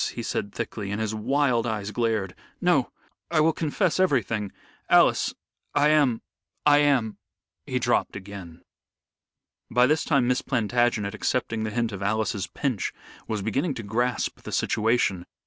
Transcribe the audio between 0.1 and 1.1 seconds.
he said thickly, and